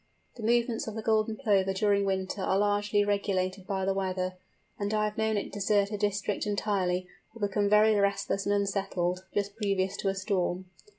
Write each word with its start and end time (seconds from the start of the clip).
The 0.35 0.41
movements 0.41 0.87
of 0.87 0.95
the 0.95 1.03
Golden 1.03 1.35
Plover 1.37 1.73
during 1.73 2.05
winter 2.05 2.41
are 2.41 2.57
largely 2.57 3.05
regulated 3.05 3.67
by 3.67 3.85
the 3.85 3.93
weather, 3.93 4.33
and 4.79 4.91
I 4.95 5.03
have 5.05 5.15
known 5.15 5.37
it 5.37 5.51
desert 5.53 5.91
a 5.91 5.97
district 5.99 6.47
entirely, 6.47 7.07
or 7.35 7.39
become 7.47 7.69
very 7.69 7.93
restless 7.93 8.47
and 8.47 8.55
unsettled, 8.55 9.25
just 9.35 9.55
previous 9.55 9.95
to 9.97 10.07
a 10.07 10.15
storm. 10.15 10.65